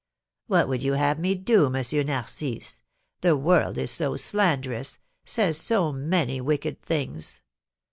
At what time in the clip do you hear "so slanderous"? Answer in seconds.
3.91-4.97